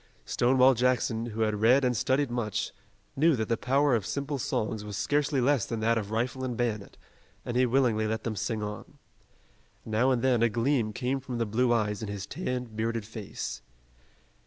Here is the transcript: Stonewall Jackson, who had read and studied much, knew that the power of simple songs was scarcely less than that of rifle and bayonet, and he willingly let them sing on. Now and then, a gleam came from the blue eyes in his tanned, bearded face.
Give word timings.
Stonewall 0.25 0.73
Jackson, 0.73 1.27
who 1.27 1.41
had 1.41 1.61
read 1.61 1.85
and 1.85 1.95
studied 1.95 2.31
much, 2.31 2.71
knew 3.15 3.35
that 3.35 3.49
the 3.49 3.55
power 3.55 3.93
of 3.93 4.03
simple 4.03 4.39
songs 4.39 4.83
was 4.83 4.97
scarcely 4.97 5.39
less 5.39 5.63
than 5.67 5.79
that 5.81 5.95
of 5.95 6.09
rifle 6.09 6.43
and 6.43 6.57
bayonet, 6.57 6.97
and 7.45 7.55
he 7.55 7.67
willingly 7.67 8.07
let 8.07 8.23
them 8.23 8.35
sing 8.35 8.63
on. 8.63 8.97
Now 9.85 10.09
and 10.09 10.23
then, 10.23 10.41
a 10.41 10.49
gleam 10.49 10.91
came 10.91 11.19
from 11.19 11.37
the 11.37 11.45
blue 11.45 11.71
eyes 11.71 12.01
in 12.01 12.07
his 12.07 12.25
tanned, 12.25 12.75
bearded 12.75 13.05
face. 13.05 13.61